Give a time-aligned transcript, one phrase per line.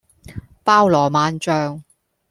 [0.63, 1.83] 包羅萬象